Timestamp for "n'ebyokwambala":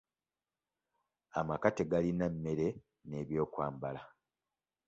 3.07-4.01